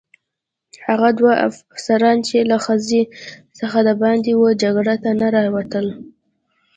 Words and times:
هغه 0.87 1.09
دوه 1.19 1.33
افسران 1.49 2.17
چې 2.27 2.37
له 2.51 2.57
خزې 2.65 3.03
څخه 3.59 3.77
دباندې 3.89 4.33
وه 4.39 4.49
جګړې 4.63 4.95
ته 5.03 5.11
نه 5.21 5.27
راوتل. 5.35 5.85